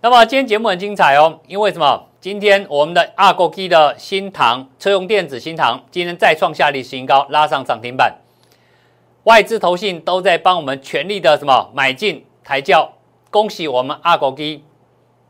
[0.00, 2.06] 那么今天节目很精彩哦，因为什么？
[2.20, 8.16] 今天我们的阿国 K 的新唐车用电子新唐今天再创下历史新高，拉上涨停板。
[9.24, 12.92] 外资投信都在帮我们全力的什么买进抬轿，
[13.30, 14.62] 恭喜我们阿国 K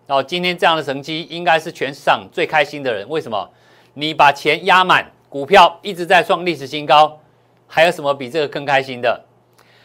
[0.09, 0.23] 哦！
[0.23, 3.09] 今天这样的成绩应该是全市场最开心的人。
[3.09, 3.49] 为什么？
[3.95, 7.19] 你把钱压满，股票一直在创历史新高，
[7.67, 9.25] 还有什么比这个更开心的？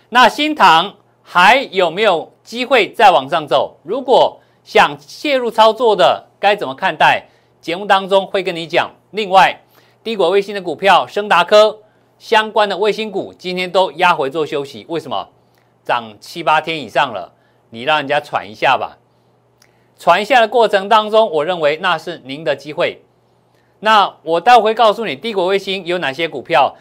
[0.10, 3.78] 那新唐还有没有机会再往上走？
[3.84, 6.28] 如果想介入操作的？
[6.40, 7.26] 该怎么看待？
[7.62, 8.92] 节目当中会跟你讲。
[9.12, 9.62] 另外，
[10.04, 11.80] 低轨卫星的股票，升达科
[12.18, 14.86] 相关的卫星股，今天都压回做休息。
[14.90, 15.30] 为什么？
[15.84, 17.34] 涨七八天以上了，
[17.70, 18.98] 你让人家喘一下吧。
[19.98, 23.04] 喘一下的过程当中，我认为那是您的机会。
[23.80, 26.76] 那我待会告诉你低轨卫星有哪些股票。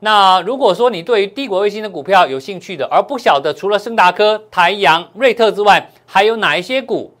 [0.00, 7.12] 那如果说你对于低轨卫星的股票有兴趣的，而不晓得除了升达科、台阳、瑞特之外，还有哪一些股？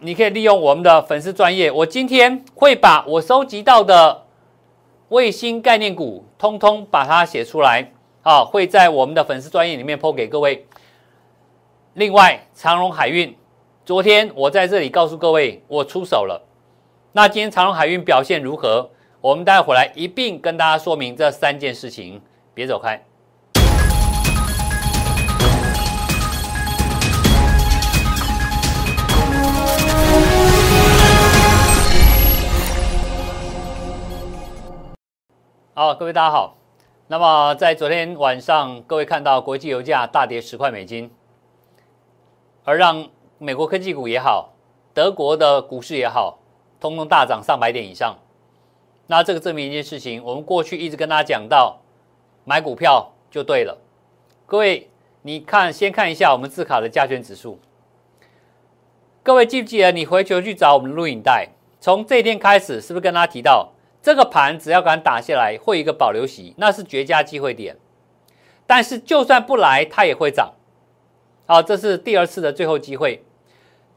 [0.00, 4.24] 你可以利用我们的粉丝专业，我今天会把我收集到的
[5.08, 7.90] 卫星概念股，通通把它写出来
[8.22, 10.66] 啊，会在我们的粉丝专业里面抛给各位。
[11.94, 13.36] 另外，长荣海运，
[13.84, 16.46] 昨天我在这里告诉各位，我出手了。
[17.12, 18.90] 那今天长荣海运表现如何？
[19.20, 22.22] 我们待会来一并跟大家说明这三件事情，
[22.54, 23.02] 别走开。
[35.78, 36.56] 好，各位大家好。
[37.06, 41.08] 那么在昨天晚上，各位看到国际油价大跌十块美金，
[42.64, 44.54] 而让美国科技股也好，
[44.92, 46.40] 德国的股市也好，
[46.80, 48.18] 通通大涨上百点以上。
[49.06, 51.78] 那这个证明一件事情，我们过去一直跟大家讲到，
[52.44, 53.78] 买股票就对了。
[54.46, 54.90] 各位，
[55.22, 57.56] 你看，先看一下我们自卡的加权指数。
[59.22, 59.92] 各位记不记得？
[59.92, 63.68] 你回球去找我们录影带，从这一天开始，是不是跟大家提到？
[64.08, 67.76] 这个盘只要敢打下来，会一个保留席，那是绝佳机会点。
[68.66, 70.54] 但是就算不来，它也会涨。
[71.44, 73.22] 好，这是第二次的最后机会。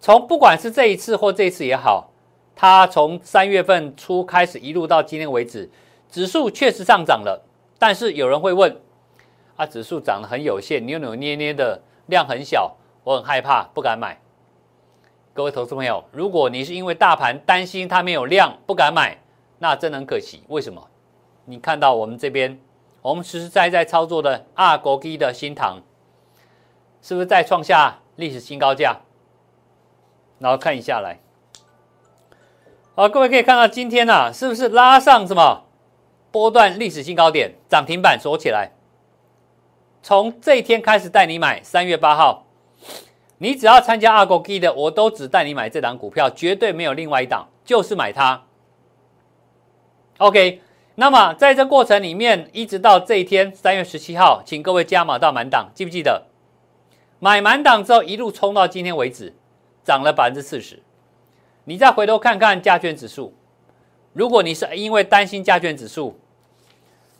[0.01, 2.11] 从不管是这一次或这一次也好，
[2.57, 5.71] 它从三月份初开始一路到今天为止，
[6.09, 7.45] 指数确实上涨了。
[7.79, 8.81] 但是有人会问：
[9.55, 12.75] 啊，指数涨得很有限，扭扭捏捏的量很小，
[13.05, 14.19] 我很害怕，不敢买。
[15.33, 19.20] 各位投资朋友，如果你是因为大盘担心它没有量，不敢买。
[19.61, 20.87] 那真的很可惜，为什么？
[21.45, 22.59] 你看到我们这边，
[23.03, 25.83] 我们实实在在操作的二国基的新塘，
[26.99, 29.01] 是不是再创下历史新高价？
[30.39, 31.19] 然后看一下来，
[32.95, 35.65] 好，各位可以看到今天呢，是不是拉上什么
[36.31, 38.71] 波段历史新高点，涨停板锁起来？
[40.01, 42.47] 从这一天开始带你买，三月八号，
[43.37, 48.41] 你只要参加二国基的，我都只带你买这档股票，绝对没有另外一档，就是买它。
[50.21, 50.61] OK，
[50.97, 56.27] 那么在这过程里面，一直到这一天三月十七号，请各位加码到满档，记不记得？
[57.17, 59.33] 买满档之后一路冲到今天为止，
[59.83, 60.83] 涨了百分之四十。
[61.63, 63.33] 你再回头看看加权指数，
[64.13, 66.19] 如果你是因为担心加权指数，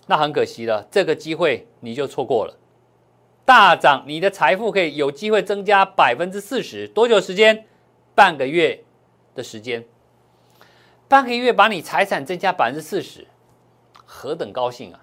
[0.06, 2.56] 那很可惜了，这个机会你就错过了。
[3.44, 7.66] 大涨，你的财富可以有机会增加百分之四十，多久时间？
[8.14, 8.84] 半个月
[9.34, 9.84] 的时间。
[11.12, 13.28] 半个月把你财产增加百分之四十，
[14.06, 15.00] 何等高兴啊！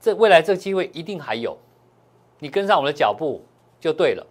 [0.00, 1.56] 这未来这个机会一定还有，
[2.40, 3.44] 你跟上我的脚步
[3.78, 4.26] 就对了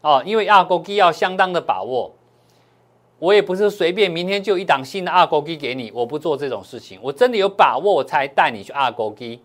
[0.00, 0.22] 哦。
[0.24, 2.14] 因为二勾机要相当的把握，
[3.18, 9.42] 我也不是随便明天就一档新的二勾机给你，我不做这种事情，我真的有把握我才带你去二勾机。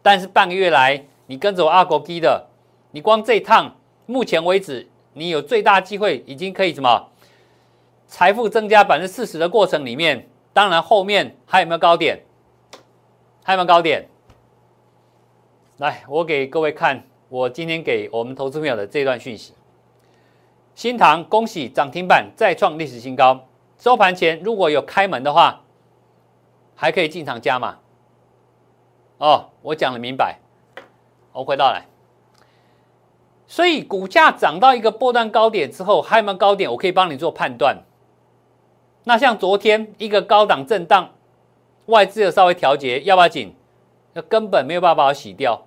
[0.00, 2.46] 但是半个月来，你跟着我二勾机的，
[2.92, 7.10] 你光这一趟，目前为止，你有最大机会已经可以什么？
[8.06, 12.22] 财富增加百分之四十的过程里面，当然后面还有没有高点？
[13.42, 14.08] 还有没有高点？
[15.78, 19.54] 来，我给各位看我今天给我们投资朋友的这段讯息。
[20.74, 23.46] 新塘恭喜涨停板再创历史新高，
[23.78, 25.62] 收盘前如果有开门的话，
[26.74, 27.78] 还可以进场加码。
[29.18, 30.38] 哦，我讲的明白。
[31.32, 31.86] 我回到来，
[33.48, 36.70] 所以股价涨到一个波段高点之后，还有没有高点？
[36.70, 37.82] 我可以帮你做判断。
[39.04, 41.10] 那像昨天一个高档震荡，
[41.86, 43.54] 外资有稍微调节，要不要紧？
[44.14, 45.66] 那根本没有办法把它洗掉。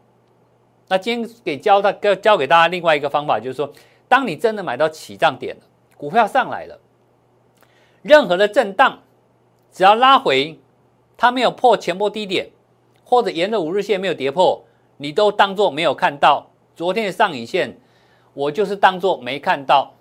[0.88, 3.72] 那今天给教他教教给大家另外一个方法，就是说，
[4.08, 5.62] 当你真的买到起涨点了，
[5.98, 6.80] 股票上来了，
[8.02, 9.00] 任何的震荡，
[9.72, 10.58] 只要拉回，
[11.18, 12.50] 它没有破前波低点，
[13.04, 14.64] 或者沿着五日线没有跌破，
[14.96, 16.48] 你都当做没有看到。
[16.74, 17.78] 昨天的上影线，
[18.34, 19.94] 我就是当做没看到，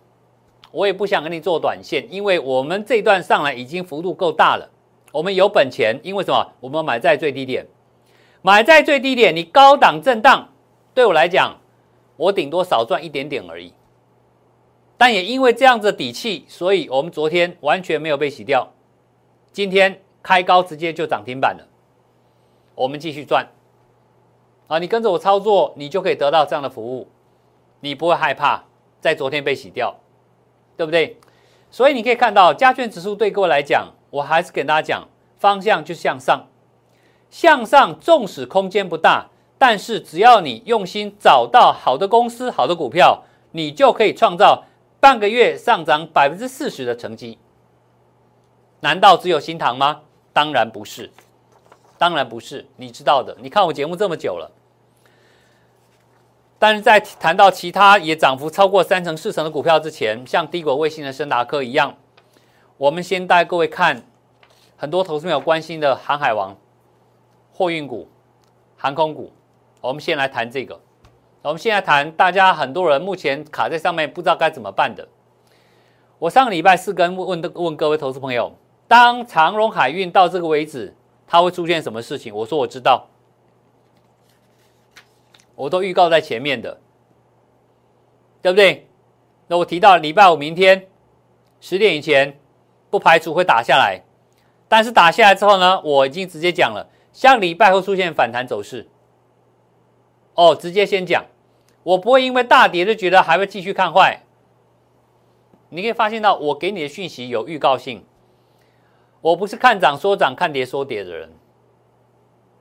[0.72, 4.68] 我也不想跟你做短线，因为我们这段上来已经幅度够大了，
[5.12, 6.52] 我们有本钱，因为什么？
[6.60, 7.66] 我们买在最低点，
[8.42, 10.48] 买在最低点，你高档震荡，
[10.92, 11.56] 对我来讲，
[12.16, 13.72] 我顶多少赚一点点而已。
[14.98, 18.72] 但也因为这样子的底气，所以我们昨天完全没有被洗掉，
[19.52, 21.66] 今天开高直接就涨停板了，
[22.74, 23.46] 我们继续赚。
[24.68, 27.08] 啊，你跟着我操作，你就可以得到这样的服务，
[27.80, 28.64] 你不会害怕
[29.00, 29.94] 在昨天被洗掉，
[30.76, 31.18] 对不对？
[31.70, 35.08] 所以你可以看到加权指数对各位来讲，我还是跟大家讲，
[35.38, 36.46] 方向就向上，
[37.28, 39.26] 向上，纵使空间不大，
[39.58, 44.64] 但是只要你用心找到好的公司、好的股票，你就可以创造
[45.00, 47.38] 半个月上涨百分之四十的成绩。
[48.80, 50.02] 难道只有新塘吗？
[50.32, 51.10] 当然不是。
[51.98, 53.36] 当然不是，你知道的。
[53.40, 54.50] 你看我节目这么久了，
[56.58, 61.94] 但是在谈到其他也涨幅超过三成、四成的股票之前，像低轨卫星的深达科一样，
[62.76, 64.02] 我们先带各位看
[64.76, 66.56] 很多投资朋友关心的航海王、
[67.52, 68.08] 货运股、
[68.76, 69.32] 航空股。
[69.80, 70.80] 我们先来谈这个。
[71.42, 75.06] 我们现在谈大家很多人目前卡在上面不知道该怎么办的。
[76.18, 78.52] 我上个礼拜四跟问问问各位投资朋友，
[78.88, 80.94] 当长荣海运到这个为止。
[81.28, 82.32] 它会出现什么事情？
[82.32, 83.04] 我说我知道，
[85.56, 86.80] 我都预告在前面的，
[88.40, 88.86] 对不对？
[89.48, 90.86] 那我提到礼拜五明天
[91.60, 92.38] 十点以前，
[92.90, 94.02] 不排除会打下来，
[94.68, 98.88] 但是打下来之后呢，我已经直接讲了，下个礼拜会出现反弹走势。
[100.34, 101.24] 哦，直接先讲，
[101.82, 104.20] 我不会因为大跌就觉得还会继续看坏。
[105.70, 108.04] 你可以发现到，我给你的讯息有预告性。
[109.20, 111.32] 我不是看涨说涨、看跌说跌的人，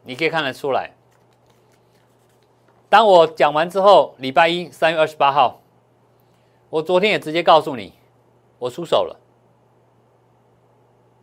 [0.04, 0.95] 你可以看得出来。
[2.96, 5.60] 当我讲完之后，礼拜一三月二十八号，
[6.70, 7.92] 我昨天也直接告诉你，
[8.58, 9.20] 我出手了。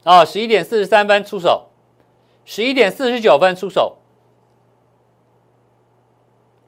[0.04, 1.70] 啊，十一点四十三分出手，
[2.44, 3.96] 十一点四十九分出手，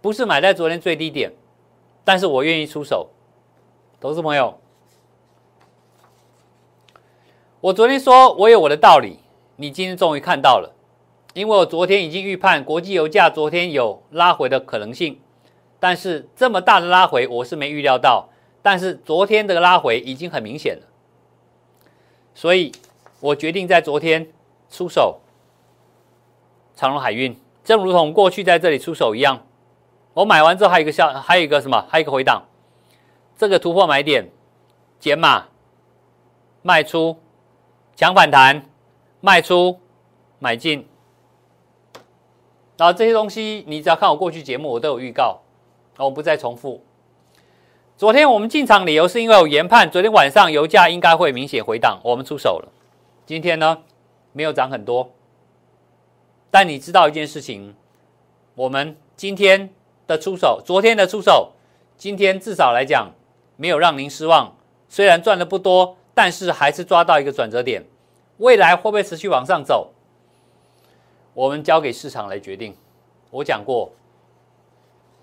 [0.00, 1.34] 不是买在昨天最低点，
[2.02, 3.10] 但是我愿意出手，
[4.00, 4.58] 投资朋友。
[7.60, 9.18] 我昨天说，我有我的道理，
[9.56, 10.74] 你今天终于看到了，
[11.34, 15.20] 因为我昨天已经预判国际油价昨天有拉回的可能性，
[15.78, 18.28] 但是这么大的拉回我是没预料到，
[18.62, 20.86] 但是昨天这个拉回已经很明显了，
[22.34, 22.70] 所以
[23.20, 24.32] 我决定在昨天
[24.70, 25.20] 出手。
[26.76, 29.44] 长隆海运，正如同过去在这里出手一样，
[30.12, 32.44] 我买完之后还有一个下，还有一个什么，还有一个回档，
[33.36, 34.30] 这个突破买点
[34.98, 35.46] 减码
[36.62, 37.18] 卖出。
[37.96, 38.68] 强反弹，
[39.20, 39.78] 卖出，
[40.40, 40.88] 买进，
[42.76, 45.40] 然后这些东西你只要看我过去节目，我都有预告，
[45.98, 46.82] 我不再重复。
[47.96, 52.72] 昨天我们进场理由是因为有研判，昨天晚上油价应该会明显回档，我们出手了。
[53.26, 53.78] 今天呢，
[54.32, 55.12] 没有涨很多，
[56.50, 57.74] 但你知道一件事情，
[58.54, 59.70] 我们今天
[60.06, 61.52] 的出手，昨天的出手，
[61.96, 63.12] 今天至少来讲
[63.56, 64.56] 没有让您失望，
[64.88, 65.96] 虽然赚的不多。
[66.16, 67.84] 但是还是抓到一个转折点，
[68.36, 69.90] 未来会不会持续往上走？
[71.34, 72.74] 我们交给市场来决定。
[73.30, 73.92] 我讲过，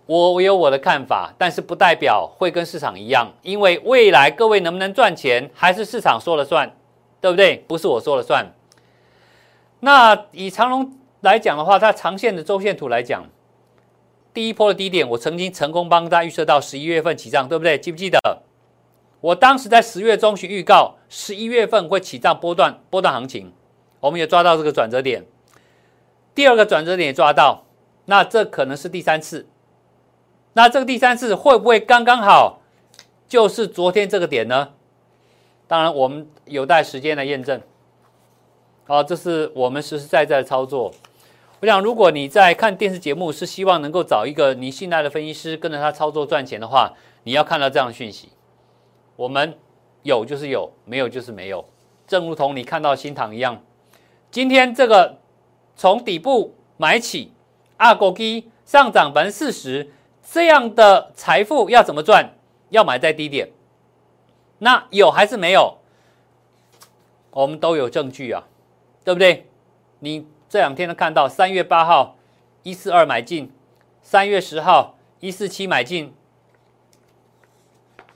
[0.05, 6.69] 我我有我的看法，但是不代表会跟市场一样，因为未来各位能不能赚钱，还是市场说了算，
[7.21, 7.63] 对不对？
[7.67, 8.45] 不是我说了算。
[9.79, 13.25] 那以长龙来讲的话，它长线的周线图来讲，
[14.33, 17.77] 第一波的低点，我曾经成功帮大家预测到十一月份起涨，对不对？
[17.79, 18.19] 记不记得？
[19.21, 23.53] 我当时在十月中旬预告，十一月份会起涨波段波段行情，
[23.99, 25.23] 我们也抓到这个转折点，
[26.33, 27.65] 第二个转折点抓到，
[28.05, 29.47] 那这可能是第三次，
[30.53, 32.61] 那这个第三次会不会刚刚好
[33.27, 34.69] 就是昨天这个点呢？
[35.67, 37.61] 当然，我们有待时间来验证。
[38.85, 40.91] 好，这是我们实实在在的操作。
[41.61, 46.91] 我想，如果你在看电视节目，是希望能够找一个你信赖的分析师，跟着他操作赚钱的话，
[47.23, 48.29] 你要看到这样的讯息。
[49.15, 49.57] 我们
[50.01, 51.63] 有就是有，没有就是没有，
[52.07, 53.63] 正如同你看到新塘一样。
[54.31, 55.19] 今天这个
[55.81, 57.31] 从底部买起，
[57.77, 62.35] 阿狗基上涨百分之四十，这样的财富要怎么赚？
[62.69, 63.49] 要买在低点。
[64.59, 65.79] 那有还是没有？
[67.31, 68.43] 我们都有证据啊，
[69.03, 69.49] 对不对？
[70.01, 72.15] 你这两天都看到，三月八号
[72.61, 73.51] 一四二买进，
[74.03, 76.13] 三月十号一四七买进。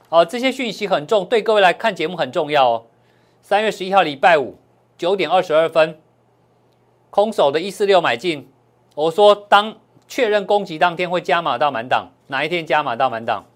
[0.08, 2.86] 好，这些讯息很重，对各位来看节目很重要哦。
[3.42, 4.56] 三月十一号礼拜五
[4.96, 6.00] 九点二十二分，
[7.16, 8.46] 空手的一四六买进，
[8.94, 9.74] 我说当
[10.06, 13.46] 确认攻击当天会加码到满档，哪一天加码到满档？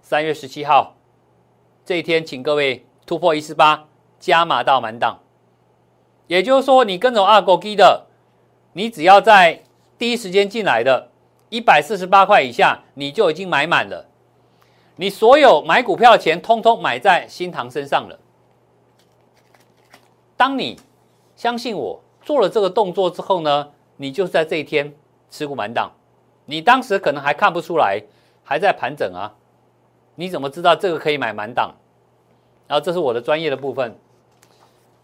[0.00, 0.96] 三月十七号
[1.84, 3.84] 这一天，请各位突破一四八，
[4.18, 5.18] 加码到满档。
[6.28, 8.06] 也就是说，你跟着阿狗基的，
[8.72, 9.62] 你只要在
[9.98, 11.10] 第一时间进来的，
[11.50, 14.08] 一百四十八块以下，你就已经买满了。
[14.96, 18.18] 你所有买股票钱，通通买在新塘身上了。
[20.38, 20.80] 当你
[21.38, 24.92] 相信我做了这个动作之后呢，你就是在这一天
[25.30, 25.88] 持股满档。
[26.46, 28.02] 你当时可能还看不出来，
[28.42, 29.32] 还在盘整啊。
[30.16, 31.72] 你怎么知道这个可以买满档？
[32.66, 33.96] 然后这是我的专业的部分。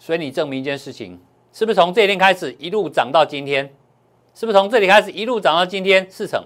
[0.01, 1.21] 所以你证明一件事情，
[1.53, 3.73] 是不是从这一天开始一路涨到今天？
[4.35, 6.45] 是不是从这里开始一路涨到今天四成？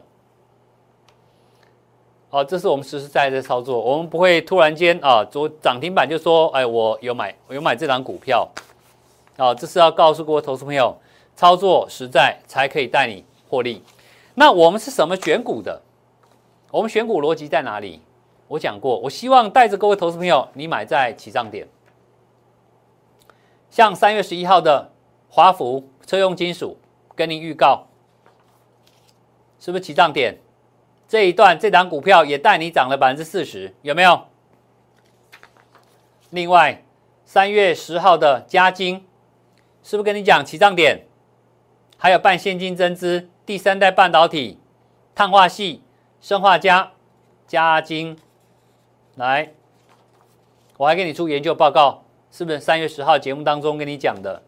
[2.29, 8.47] 好，这是我们实实在在的操作，我们不会突然间啊，昨涨停板就说，哎，我有买，我有买这张股票。
[9.41, 10.99] 好，这是要告诉各位投资朋友，
[11.37, 13.85] 操作实在才可以带你获利。
[14.35, 15.81] 那我们是什么选股的？
[16.73, 18.03] 我们选股逻辑在哪里？
[18.49, 21.69] 我讲过，我希望带着各位投资朋友，你买在起涨点。
[23.71, 24.91] 像三月十一号的
[25.29, 26.77] 华福车用金属，
[27.15, 27.87] 跟您预告，
[29.61, 30.41] 是不是起涨点？
[31.07, 34.25] 这一段这档股票也带你涨了百分之四十，有没有？
[36.31, 36.83] 另外，
[37.25, 39.07] 三月十号的嘉金，
[39.89, 41.07] 是不是跟你讲起涨点？
[41.97, 44.61] 还有半现金增资、第三代半导体、
[45.15, 45.83] 碳化系、
[46.21, 46.93] 生化加、
[47.47, 48.19] 加金，
[49.15, 49.55] 来，
[50.77, 52.05] 我还给你出研究报告。
[52.31, 54.43] 是不是三月十号节目当中跟你讲的？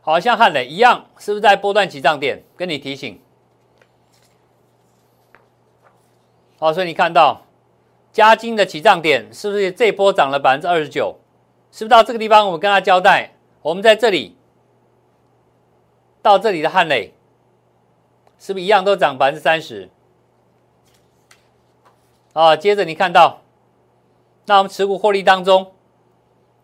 [0.00, 3.20] 好像汉磊一样，是不是在波段起涨点跟你提醒？
[6.60, 7.42] 好，所以你看到
[8.12, 11.18] 加金的起涨点是不是这波涨了百分之二十九？
[11.72, 13.32] 是不是到这个地方我跟他交代？
[13.62, 14.36] 我们在这里
[16.22, 17.12] 到这里的汉磊
[18.38, 19.90] 是不是一样都涨百分之三十？
[22.32, 23.42] 啊，接着你看到，
[24.46, 25.72] 那我们持股获利当中。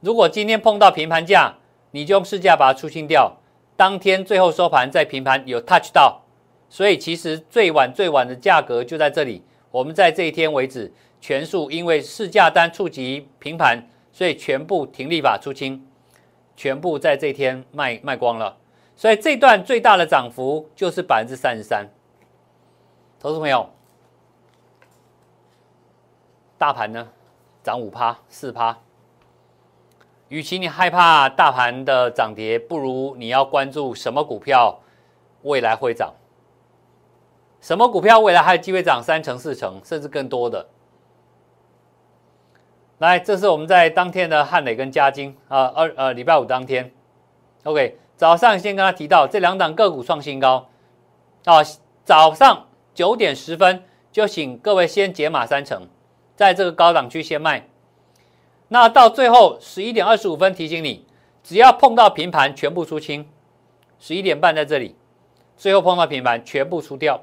[0.00, 1.56] 如果今天碰到平盘价，
[1.90, 3.36] 你就用市价把它出清掉。
[3.76, 6.22] 当天最后收盘在平盘有 touch 到，
[6.70, 9.42] 所以其实最晚最晚的价格就在这里。
[9.70, 15.86] 我们在这一天为止，全数因为市价单触及平盘，所以全部停利法出清，
[16.56, 18.56] 全部在这天卖卖光了。
[18.96, 21.86] 所以这段最大的涨幅就是百分之三十三。
[23.20, 23.68] 投资朋友，
[26.56, 27.08] 大盘呢
[27.62, 28.78] 涨五趴四趴。
[30.28, 34.80] 与其你害怕大盘的涨跌，不如你要关注什么股票
[35.42, 36.14] 未来会涨，
[37.60, 40.66] 什么股票未来还有机会涨三成、四成，甚至更多的。
[42.98, 46.90] 来，这是我们在当天的汉磊跟嘉金啊，二呃礼拜五当天
[47.64, 50.68] ，OK，早上先跟他提到这两档个股创新高
[51.44, 51.56] 啊，
[52.04, 55.86] 早上九点十分就请各位先解码三成，
[56.36, 57.68] 在这个高档区先卖。
[58.68, 61.04] 那到最后十一点二十五分提醒你，
[61.42, 63.28] 只要碰到平盘全部出清。
[63.98, 64.96] 十一点半在这里，
[65.58, 67.20] 最后碰到平盘全部出掉。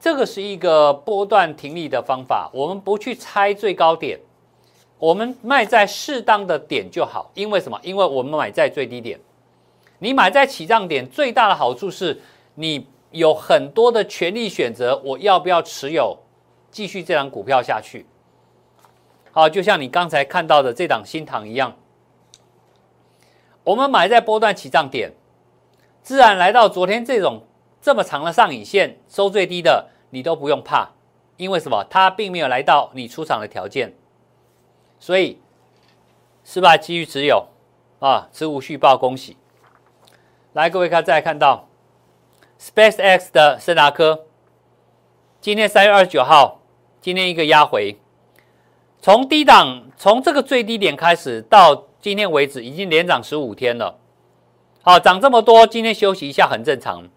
[0.00, 4.18] 这个是一个波段停利的方法，我们不去猜最高点，
[4.98, 7.30] 我们卖在适当的点就好。
[7.34, 7.78] 因为什么？
[7.82, 9.20] 因为我们买在最低点。
[9.98, 12.18] 你买在起涨点最大的好处是，
[12.54, 16.16] 你有很多的权利选择，我要不要持有，
[16.70, 18.06] 继续这张股票下去。
[19.32, 21.76] 好，就像你刚才看到的这档新塘一样，
[23.62, 25.12] 我们买在波段起涨点，
[26.02, 27.42] 自然来到昨天这种
[27.80, 30.90] 这么长的上影线收最低的，你都不用怕，
[31.36, 31.84] 因为什么？
[31.88, 33.94] 它并没有来到你出场的条件，
[34.98, 35.40] 所以
[36.44, 36.76] 是吧？
[36.76, 37.46] 继续持有
[38.00, 39.36] 啊，持无续报，恭喜！
[40.52, 41.68] 来，各位看，再来看到
[42.60, 44.26] Space X 的森达科，
[45.40, 46.60] 今天三月二十九号，
[47.00, 47.98] 今天一个压回。
[49.00, 53.98] 从低档，从这个最低点开始到今天为止，已经连涨十五天了。
[54.82, 57.08] 好，涨这么多，今天休息一下很正常。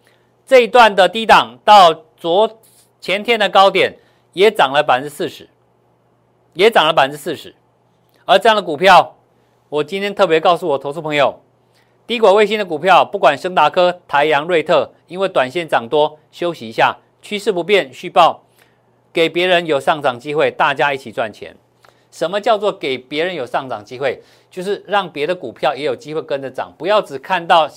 [0.54, 2.60] 这一段的低档到昨
[3.02, 3.98] 前天的高点
[4.34, 5.50] 也涨了百分之四十，
[6.54, 7.56] 也涨了百分之四十。
[8.26, 9.18] 而这样的股票，
[9.70, 11.42] 我今天特别告诉我投资朋友，
[12.06, 18.44] 低轨卫星的股票，不管升达科、台阳、瑞特，因为短线涨多，休息一下，趋势不变，续报，
[19.12, 21.58] 给别人有上涨机会，大家一起赚钱。
[22.12, 24.22] 什么叫做给别人有上涨机会？
[24.52, 27.68] 就是让别的股票也有机会跟着涨，不要只看到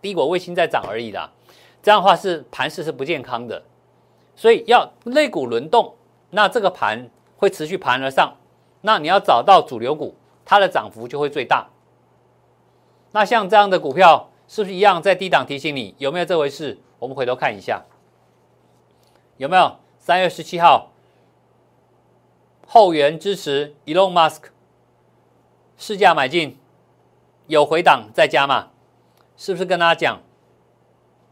[0.00, 1.30] 低轨卫星在涨而已啦。
[1.82, 3.62] 这样的话是盘势是不健康的，
[4.36, 5.94] 所以要肋股轮动，
[6.30, 8.34] 那这个盘会持续盘而上。
[8.82, 11.68] 那你要找到主流股，它的涨幅就会最大。
[13.12, 15.94] 那像这样的股票是不是一样在低档提醒你？
[15.98, 16.78] 有没有这回事？
[16.98, 17.82] 我们回头看一下，
[19.36, 19.76] 有没有？
[19.98, 20.90] 三月十七号。
[22.66, 24.42] 后援支持 Elon Musk，
[25.76, 26.56] 市价买进，
[27.48, 28.68] 有回档再加嘛？
[29.36, 30.20] 是不是跟大家讲？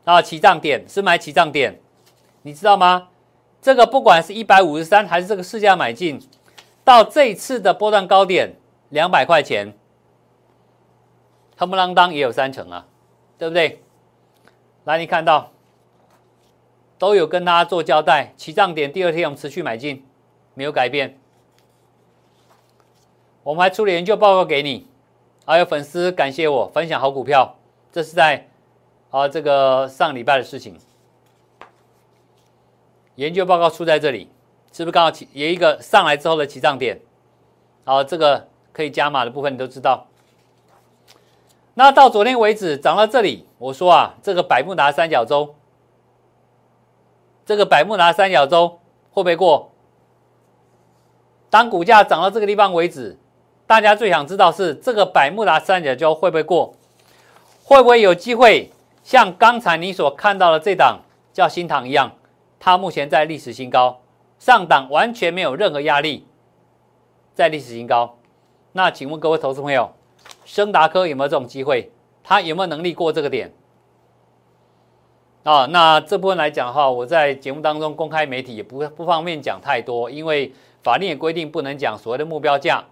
[0.09, 1.79] 啊，起涨点是买起涨点，
[2.41, 3.09] 你知道吗？
[3.61, 6.19] 这个不管是一百五十三还是这个市价买进，
[6.83, 8.55] 到这一次的波段高点
[8.89, 9.75] 两百块钱，
[11.59, 12.87] 夯不啷当也有三成啊，
[13.37, 13.83] 对不对？
[14.85, 15.53] 来，你看到
[16.97, 20.07] 都有跟大家做交代，起涨点第二天我们持续买进，
[20.55, 21.19] 没有改变。
[23.43, 24.87] 我们还出了研究报告给你，
[25.45, 27.57] 还有粉丝感谢我分享好股票，
[27.93, 28.48] 这是在
[29.11, 30.79] 啊这个上礼拜的事情。
[33.17, 34.31] 研究报告出在这里，
[34.73, 37.01] 是不是刚好起有一个上来之后的起涨点？
[37.85, 40.07] 好，这个可以加码的部分你都知道。
[41.75, 45.55] 那到昨天为止涨到这里，我说啊，这个百慕达三角洲，
[47.47, 48.79] 这个百慕达三角洲
[49.11, 49.71] 会不会过？
[51.51, 53.17] 当股价涨到这个地方为止，
[53.67, 56.75] 大家最想知道是这个百慕达三角洲会不会过？
[57.65, 58.71] 会不会有机会
[59.09, 61.01] 像刚才你所看到的这档
[61.33, 62.13] 叫新塘一样？
[62.61, 64.03] 它目前在历史新高，
[64.39, 66.27] 上档完全没有任何压力，
[67.33, 68.19] 在历史新高。
[68.73, 69.95] 那请问各位投资朋友，
[70.45, 71.91] 升达科有没有这种机会？
[72.23, 73.51] 它有没有能力过这个点？
[75.43, 82.85] 啊，那这部分来讲的话，我在节目当中公开媒体也不不方便讲太多，因为法令也规定不能讲所谓的目标价。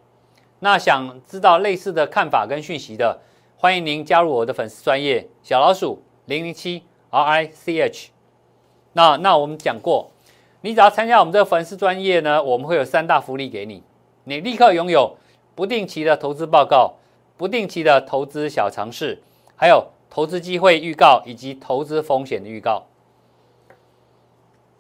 [0.60, 3.20] 那想知道类似的看法跟讯息的，
[3.58, 8.10] 欢迎您加入我的粉丝专业小老鼠零零七 R I C H。
[8.92, 10.10] 那那我们讲过，
[10.60, 13.82] 你只要参加我们这个粉丝专业呢，我们会有三大福利给你，
[14.24, 15.16] 你立刻拥有
[15.54, 16.96] 不定期的投资报告、
[17.38, 19.22] 不定期的投资小尝试，
[19.56, 22.84] 还有投资机会预告以及投资风险的预告。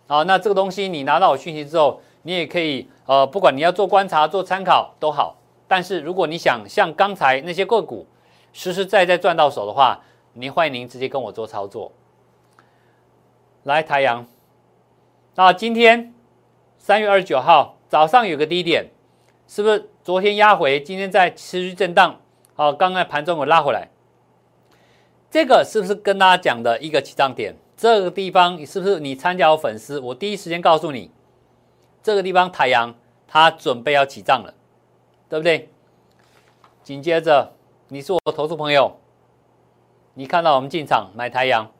[0.06, 5.36] 好，那这个东西你拿到我讯息之后，你也可以呃，不管你要做观察、做参考都好。
[5.66, 8.06] 但是如果你想像刚才那些个股
[8.56, 10.00] 实实在在赚到手的话，
[10.32, 11.92] 您欢迎您直接跟我做操作。
[13.64, 14.26] 来太阳，
[15.34, 16.14] 那今天
[16.78, 18.86] 三月二十九号早上有个低点，
[19.46, 22.18] 是不是昨天压回，今天在持续震荡？
[22.54, 23.90] 好，刚刚盘中我拉回来，
[25.30, 27.54] 这个是不是跟大家讲的一个起涨点？
[27.76, 30.00] 这个地方是不是你参加我粉丝？
[30.00, 31.10] 我第一时间告诉你，
[32.02, 32.94] 这个地方太阳
[33.28, 34.54] 它准备要起涨了，
[35.28, 35.68] 对不对？
[36.82, 37.52] 紧接着
[37.88, 38.96] 你是我投资朋友，
[40.14, 41.70] 你看到我们进场买太阳。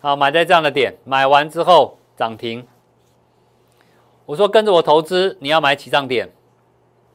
[0.00, 2.66] 好，买在这样的点，买完之后涨停。
[4.26, 6.32] 我说跟着我投资，你要买起涨点。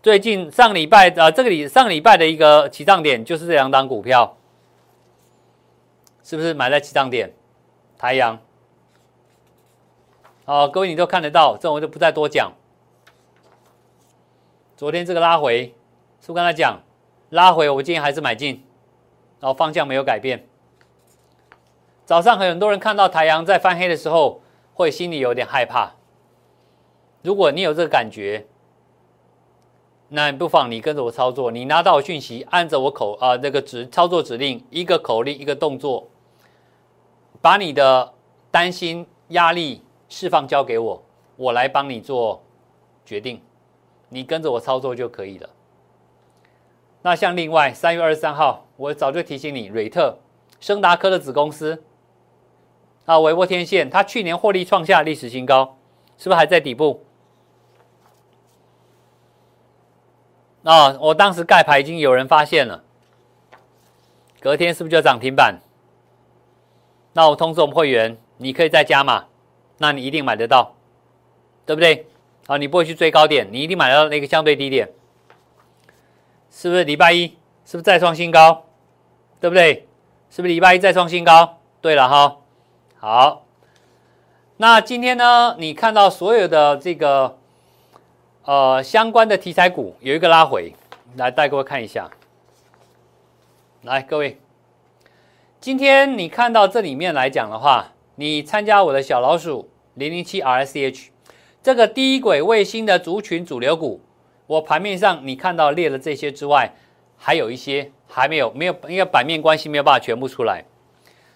[0.01, 4.37] 最近上礼拜啊，这个礼上礼拜的一个起涨点就是这两档股票，
[6.23, 7.33] 是不是买在起涨点？
[7.97, 8.39] 太阳。
[10.45, 12.53] 好，各位你都看得到，这我就不再多讲。
[14.77, 15.75] 昨天这个拉回，
[16.21, 16.79] 是不是跟他讲
[17.29, 17.69] 拉回？
[17.69, 18.63] 我今天还是买进，
[19.39, 20.47] 然后方向没有改变。
[22.05, 24.41] 早上很多人看到太阳在翻黑的时候，
[24.73, 25.91] 会心里有点害怕。
[27.21, 28.47] 如果你有这个感觉，
[30.07, 36.07] 那不妨你跟着我操作，你拿到讯息，按着我口啊那个指操作指令，一个口令一个动作，
[37.41, 38.11] 把你的
[38.49, 41.03] 担心压力释放交给我，
[41.35, 42.41] 我来帮你做
[43.05, 43.39] 决定，
[44.07, 45.47] 你跟着我操作就可以了。
[47.01, 50.19] 那像另外三月二十三号，我早就提醒你，瑞特
[50.59, 51.83] 升达科的子公司。
[53.05, 55.77] 啊，维沃天线，它去年获利创下历史新高，
[56.17, 57.05] 是不是还在底部？
[60.63, 62.83] 啊，我当时盖牌已经有人发现了，
[64.39, 65.59] 隔天是不是就涨停板？
[67.13, 69.25] 那我通知我们会员，你可以再加码，
[69.79, 70.75] 那你一定买得到，
[71.65, 72.05] 对不对？
[72.45, 74.89] 啊，你不会去追高点，你一定买到那个相对低点，
[76.51, 76.83] 是不是？
[76.83, 77.27] 礼拜一
[77.65, 78.65] 是不是再创新高？
[79.39, 79.87] 对不对？
[80.29, 81.59] 是不是礼拜一再创新高？
[81.81, 82.37] 对了哈。
[82.97, 83.45] 好，
[84.57, 85.55] 那今天呢？
[85.57, 87.37] 你看到所有的这个
[88.43, 90.73] 呃相关的题材股有一个拉回，
[91.15, 92.09] 来带各位看一下。
[93.83, 94.37] 来，各位，
[95.61, 101.11] 今天你看到这里面来讲的话，你参加我的小老鼠零零七 R C H
[101.63, 104.01] 这个低轨卫星的族群主流股，
[104.49, 106.73] 我盘面上你看到列了这些之外，
[107.15, 110.65] 还有一些还没有没有，因为版面关系没有办法全部出来。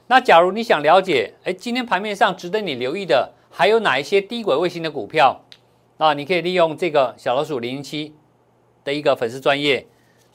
[0.08, 5.40] 那假如你想了解，哎，今天盘面上值得你留意的还有哪一些低轨卫星的股票？
[6.00, 8.16] 啊，你可以利用这个小老鼠零零七
[8.84, 9.86] 的一个粉丝专业，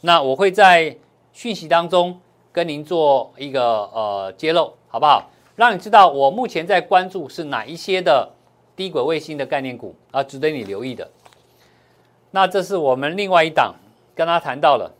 [0.03, 0.97] 那我会在
[1.33, 2.21] 讯息当中
[2.53, 3.61] 跟您做一个
[3.93, 5.29] 呃揭露，好不好？
[5.57, 8.31] 让你知道我目前在关注是哪一些的
[8.77, 11.11] 低轨卫星的概念股啊，值得你留意的。
[12.39, 13.75] 那这是我们另外一档
[14.15, 14.95] 跟他谈到了，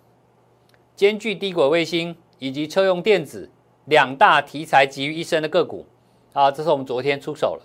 [0.97, 3.49] 兼具低轨卫星以及车用电子
[3.85, 5.87] 两大题材集于一身的个股
[6.33, 7.63] 啊，这是我们昨天出手了。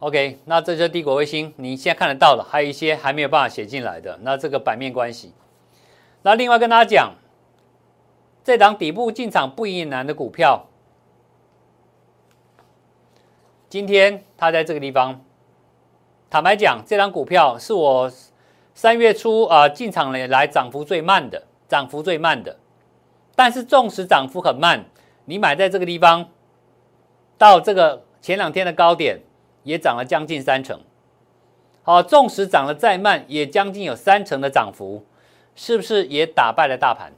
[0.00, 5.32] OK，那这就是低轨卫星，你现在看得到了，还有一些还没有办法写进来的，那这个版面关系。
[6.20, 7.14] 那另外跟大家讲，
[8.44, 10.66] 这档底部进场不也难的股票，
[13.70, 15.24] 今天它在这个地方，
[16.30, 18.10] 坦白讲，这张股票是我
[18.74, 22.56] 三月初啊进场来来涨幅最慢的，涨幅最慢的，
[23.34, 24.84] 但是纵使涨幅很慢，
[25.24, 26.28] 你买在这个地方，
[27.36, 29.20] 到这个前两天的高点。
[29.64, 30.80] 也涨了将近三成，
[31.82, 35.04] 好，纵使涨得再慢，也将近有三成的涨幅，
[35.54, 37.12] 是不是也打败了大盘？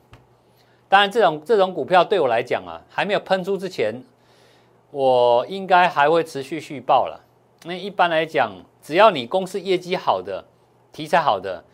[0.88, 4.02] 当然，这种这种股票对我来讲啊，还没有喷出之前，
[4.90, 7.20] 我应该还会持续续报了。
[7.62, 8.50] 那一般来讲，
[8.82, 10.44] 只要你公司业绩好的、
[10.92, 11.64] 题材好的，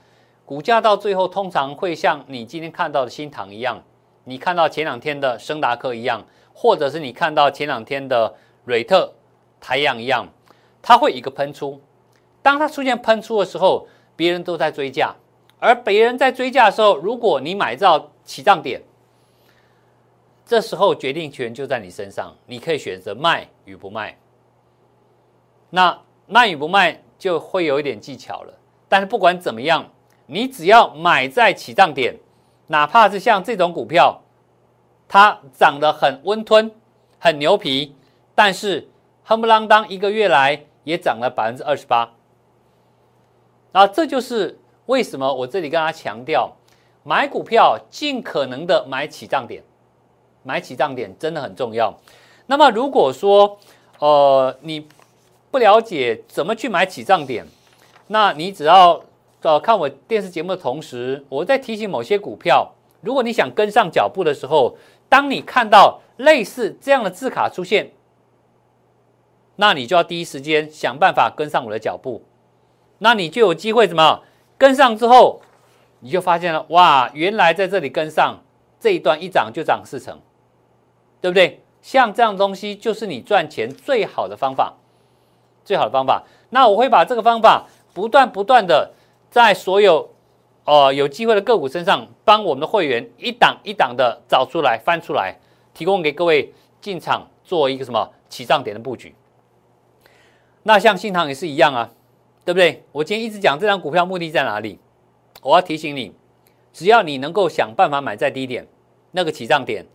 [0.45, 3.83] 股价到最后通常会像你今天看到的新塘一样，
[4.25, 9.13] 你看到前两天的升达科一样，或者是你看到前两天的瑞特、
[9.61, 10.27] 台阳一样。
[10.83, 11.81] 它会一个喷出，
[12.43, 15.13] 当它出现喷出的时候，别人都在追价，
[15.59, 18.81] 而别人在追价的时候，如果你买到起涨点，
[20.45, 24.17] 这时候决定权就在你身上，你可以选择卖与不卖。
[25.71, 28.53] 那卖与不卖就会有一点技巧了，
[28.89, 29.89] 但是不管怎么样，
[30.27, 32.17] 你只要买在起涨点，
[32.67, 34.21] 哪怕是像这种股票，
[35.09, 36.71] 它涨得很温吞、
[37.19, 37.95] 很牛皮，
[38.35, 38.89] 但是
[39.27, 40.65] 夯不啷当一个月来。
[40.87, 42.09] 也涨了百分之二十八，
[43.73, 46.53] 啊，这就是为什么我这里跟大家强调，
[47.03, 49.65] 买股票尽可能的买起涨点，
[50.45, 51.93] 买起涨点真的很重要。
[52.47, 53.59] 那么如果说，
[53.99, 54.87] 呃，你
[55.57, 57.47] 不了解怎么去买起涨点，
[58.09, 59.03] 那你只要
[59.41, 64.77] 呃看我电视节目的同时，我在提醒某些股票，如果你想跟上脚步的时候，
[65.09, 67.93] 当你看到类似这样的字卡出现。
[69.57, 72.23] 那你就要第一时间想办法跟上我的脚步，
[72.99, 74.21] 那你就有机会怎么
[74.59, 75.41] 跟上之后，
[76.01, 78.41] 你就发现了哇，原来在这里跟上
[78.79, 80.21] 这一段一涨就涨四成，
[81.23, 81.63] 对不对？
[81.81, 84.75] 像这样东西就是你赚钱最好的方法，
[85.67, 86.25] 最好的方法。
[86.49, 88.93] 那我会把这个方法不断不断的
[89.29, 90.09] 在所有
[90.65, 95.39] 哦有机会的个股身上，帮我们的会员一档一档的找出来翻出来，
[95.75, 99.15] 提供给各位进场做一个什么起涨点的布局。
[100.63, 101.91] 那像新塘也是一样啊，
[102.45, 102.85] 对不对？
[102.93, 104.79] 我今天一直讲这张股票目的在哪里？
[105.43, 106.13] 我要提醒你，
[106.73, 108.67] 只要你能够想办法买在低点，
[109.13, 109.87] 那个起涨点，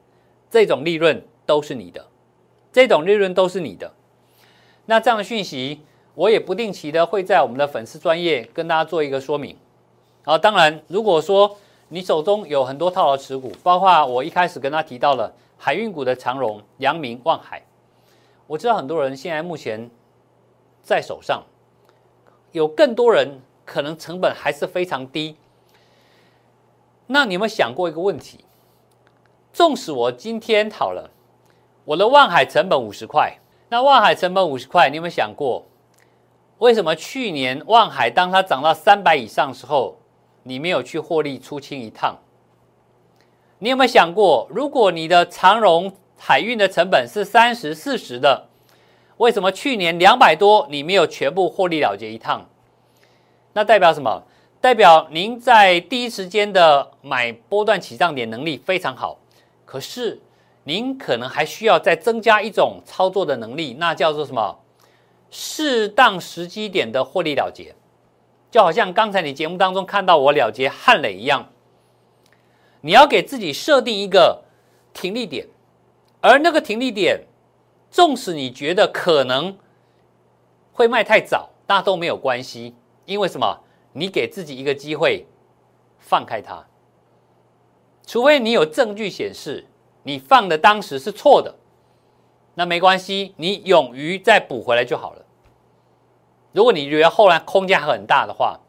[0.50, 2.08] 这种利润都是你的，
[2.72, 3.94] 这种利润都是你的。
[4.92, 5.80] 那这样的讯息，
[6.16, 9.56] 我也不定期的会在我们的粉丝专业跟大家做一个说明。
[10.26, 11.56] 啊，当然，如果说
[11.88, 17.64] 你手中有很多套牢持股，包括我一开始跟他提到了海运股的长荣、阳明、望海，
[18.48, 19.90] 我知道很多人现在目前。
[20.84, 21.44] 在手上，
[22.52, 25.38] 有更多人可能成本还是非常低。
[27.06, 28.44] 那你有没有想过一个问题？
[29.54, 31.12] 纵使我今天好了，
[31.86, 33.38] 我的望海成本五十块，
[33.74, 35.66] 那万海成本五十块，你有没有想过，
[36.58, 39.98] 为什么去年万海当它涨到三百以上的时候，
[40.44, 42.18] 你没有去获利出清一趟？
[43.60, 48.50] 你有没有想过，如果你的长荣海运的成本是三十四十的？
[49.16, 52.46] 为什么去年两百多你没有全部获利了结一趟？
[53.54, 54.22] 那代表什么？
[54.60, 59.18] 代表您在第一时间的买波段起涨点能力非常好。
[59.64, 60.20] 可是
[60.64, 64.60] 您可能还需要再增加一种操作的能力，那叫做什么？
[65.30, 67.76] 适当时机点的获利了结。
[68.50, 71.50] 就好像刚才你节目当中看到我了结汉磊一样，
[72.82, 74.44] 你要给自己设定一个
[74.94, 75.48] 停利点，
[76.20, 77.22] 而那个停利点。
[77.90, 79.58] 纵使你觉得可能
[80.72, 82.74] 会卖太早，那都没有关系，
[83.06, 83.60] 因为什么？
[83.92, 85.26] 你给自己一个机会，
[86.00, 86.66] 放开它。
[88.08, 89.66] 除非你有证据显示
[90.04, 91.56] 你放的当时是错的，
[92.56, 95.26] 那没关系，你勇于再补回来就好了。
[96.52, 98.60] 如果你觉得后来空间很大的话，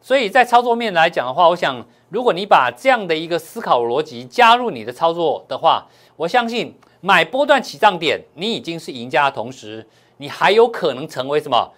[0.00, 6.74] 所以在操作面来讲的话，我想，如果你把这样的一个思考逻辑加入你的操作的话，我相信。
[7.00, 11.72] 买波段起涨点，你已经是赢家的同时，你还有可能成为什么？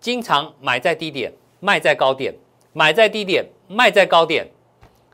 [0.00, 2.34] 经常买在低点，卖在高点，
[2.72, 4.48] 买在低点，卖在高点。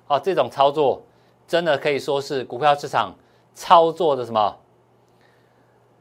[0.06, 1.02] 哦，这种操作
[1.46, 3.14] 真的可以说是股票市场
[3.54, 4.59] 操作的什么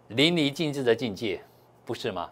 [0.08, 1.42] 淋漓尽致的境界，
[1.86, 2.30] 不是吗？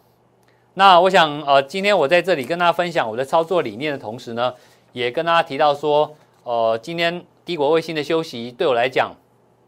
[0.75, 4.53] 那我想，呃，今天我在这里跟大家分享我的操作理念的同时呢，
[4.91, 9.15] 也跟大家提到说，呃，今天帝国卫星的休息对我来讲，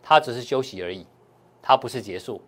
[0.01, 1.05] 它只是休息而已，
[1.61, 2.41] 它不是结束。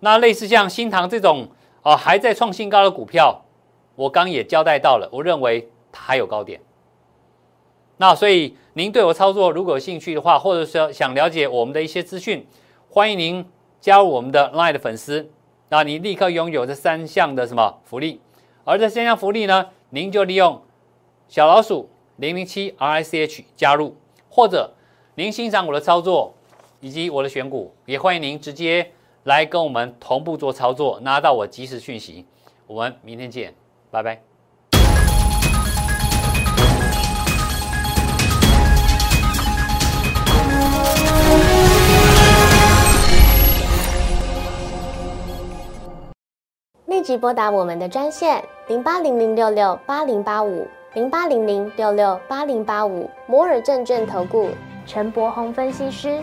[0.00, 1.48] 那类似像新唐这种，
[1.82, 3.42] 呃，还在创新高的股票，
[3.96, 6.60] 我刚也交代到了，我认为它还有高点。
[8.00, 12.46] 那所以您对我操作如果有兴趣的话，或者说想了解我们的一些资讯，
[12.88, 13.44] 欢迎您
[13.78, 15.30] 加入我们的 Line 的粉丝。
[15.68, 18.18] 那你立刻拥有这三项的什么福利？
[18.64, 20.62] 而这三项福利呢，您就利用
[21.28, 23.94] 小老鼠零零七 R I C H 加入，
[24.30, 24.72] 或者
[25.16, 26.32] 您欣赏我的操作
[26.80, 28.92] 以及我的选股，也欢迎您直接
[29.24, 32.24] 来跟我们同步做操作，拿到我及时讯息。
[32.66, 33.54] 我们明天见，
[33.90, 34.29] 拜拜。
[47.10, 54.48] 即拨打我们的专线零八零零六六八零八五零八零零六六八零八五摩尔证券投顾
[54.86, 56.22] 陈柏宏分析师。